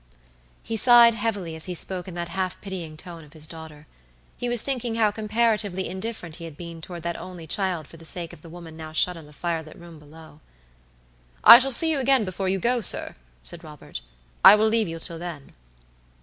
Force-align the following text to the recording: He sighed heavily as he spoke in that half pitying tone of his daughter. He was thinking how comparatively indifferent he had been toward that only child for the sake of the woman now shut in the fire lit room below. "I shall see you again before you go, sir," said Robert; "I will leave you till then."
He 0.63 0.77
sighed 0.77 1.13
heavily 1.13 1.55
as 1.55 1.65
he 1.65 1.75
spoke 1.75 2.07
in 2.07 2.15
that 2.15 2.29
half 2.29 2.59
pitying 2.59 2.97
tone 2.97 3.23
of 3.23 3.33
his 3.33 3.45
daughter. 3.47 3.85
He 4.35 4.49
was 4.49 4.63
thinking 4.63 4.95
how 4.95 5.11
comparatively 5.11 5.87
indifferent 5.87 6.37
he 6.37 6.45
had 6.45 6.57
been 6.57 6.81
toward 6.81 7.03
that 7.03 7.19
only 7.19 7.45
child 7.45 7.85
for 7.87 7.97
the 7.97 8.03
sake 8.03 8.33
of 8.33 8.41
the 8.41 8.49
woman 8.49 8.75
now 8.75 8.93
shut 8.93 9.15
in 9.15 9.27
the 9.27 9.31
fire 9.31 9.61
lit 9.61 9.77
room 9.77 9.99
below. 9.99 10.41
"I 11.43 11.59
shall 11.59 11.69
see 11.71 11.91
you 11.91 11.99
again 11.99 12.25
before 12.25 12.49
you 12.49 12.57
go, 12.57 12.81
sir," 12.81 13.15
said 13.43 13.63
Robert; 13.63 14.01
"I 14.43 14.55
will 14.55 14.69
leave 14.69 14.87
you 14.87 14.97
till 14.97 15.19
then." 15.19 15.53